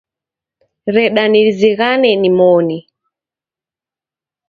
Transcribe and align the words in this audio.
Reda 0.95 1.23
nizighane 1.31 2.11
nimoni 2.21 2.77